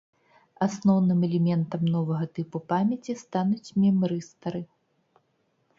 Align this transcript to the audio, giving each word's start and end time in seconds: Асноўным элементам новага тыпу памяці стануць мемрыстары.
Асноўным 0.67 1.19
элементам 1.27 1.81
новага 1.97 2.25
тыпу 2.39 2.57
памяці 2.73 3.17
стануць 3.23 3.73
мемрыстары. 3.83 4.61